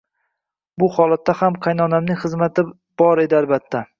[0.83, 2.65] Bu holatda ham qaynonamning xizmati
[3.03, 3.87] bor edi albatta